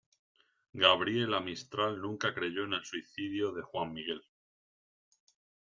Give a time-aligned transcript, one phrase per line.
[0.73, 4.23] Gabriela Mistral nunca creyó en el suicidio de Juan Miguel.